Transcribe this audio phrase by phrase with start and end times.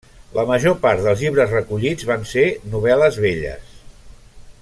[0.35, 3.79] La major part dels llibres recollits van ser novel·les velles.